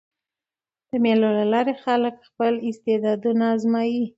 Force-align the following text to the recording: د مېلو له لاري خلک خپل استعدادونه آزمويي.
د 0.89 0.91
مېلو 1.03 1.29
له 1.39 1.45
لاري 1.53 1.73
خلک 1.83 2.15
خپل 2.29 2.53
استعدادونه 2.69 3.43
آزمويي. 3.55 4.05